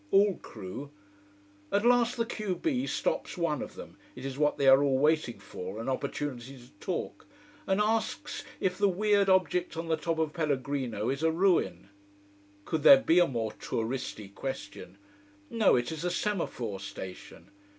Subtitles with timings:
[0.09, 0.89] All crew.
[1.71, 4.97] At last the q b stops one of them it is what they are all
[4.97, 7.27] waiting for, an opportunity to talk
[7.67, 11.89] and asks if the weird object on the top of Pellegrino is a ruin.
[12.65, 14.97] Could there be a more touristy question!
[15.51, 17.51] No, it is the semaphore station.